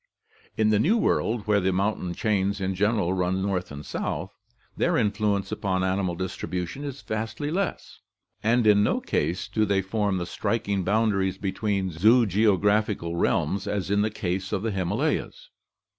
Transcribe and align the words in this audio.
In 0.57 0.71
the 0.71 0.79
New 0.79 0.97
World 0.97 1.45
where 1.45 1.59
the 1.59 1.71
mountain 1.71 2.15
chains 2.15 2.59
in 2.59 2.73
general 2.73 3.13
run 3.13 3.39
north 3.39 3.71
and 3.71 3.85
south, 3.85 4.35
their 4.75 4.93
influ 4.93 5.35
ence 5.37 5.51
upon 5.51 5.83
animal 5.83 6.15
distribution 6.15 6.83
is 6.83 7.03
vastly 7.03 7.51
less, 7.51 7.99
and 8.41 8.65
in 8.65 8.81
no 8.83 8.99
case 8.99 9.47
do 9.47 9.63
they 9.63 9.83
form 9.83 10.17
the 10.17 10.25
striking 10.25 10.83
boundaries 10.83 11.37
between 11.37 11.91
zoogeographical 11.91 13.13
realms 13.15 13.65
(see 13.65 13.69
page 13.69 13.77
63), 13.77 13.77
as 13.77 13.91
in 13.91 14.01
the 14.01 14.09
case 14.09 14.51
of 14.51 14.63
the 14.63 14.71
Himalayas. 14.71 15.51